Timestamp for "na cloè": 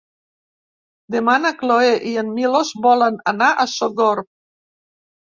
1.41-1.91